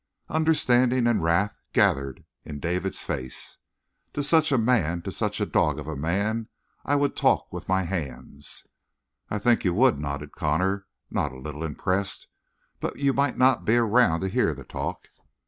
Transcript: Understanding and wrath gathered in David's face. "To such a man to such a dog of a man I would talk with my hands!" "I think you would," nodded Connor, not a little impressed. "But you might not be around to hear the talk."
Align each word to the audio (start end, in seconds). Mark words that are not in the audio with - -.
Understanding 0.29 1.05
and 1.05 1.23
wrath 1.23 1.61
gathered 1.73 2.25
in 2.43 2.59
David's 2.59 3.03
face. 3.03 3.59
"To 4.13 4.23
such 4.23 4.51
a 4.51 4.57
man 4.57 5.03
to 5.03 5.11
such 5.11 5.39
a 5.39 5.45
dog 5.45 5.77
of 5.77 5.87
a 5.87 5.95
man 5.95 6.47
I 6.83 6.95
would 6.95 7.15
talk 7.15 7.53
with 7.53 7.69
my 7.69 7.83
hands!" 7.83 8.65
"I 9.29 9.37
think 9.37 9.63
you 9.63 9.75
would," 9.75 9.99
nodded 9.99 10.31
Connor, 10.31 10.87
not 11.11 11.33
a 11.33 11.39
little 11.39 11.63
impressed. 11.63 12.25
"But 12.79 12.97
you 12.97 13.13
might 13.13 13.37
not 13.37 13.63
be 13.63 13.75
around 13.77 14.21
to 14.21 14.27
hear 14.27 14.55
the 14.55 14.63
talk." 14.63 15.07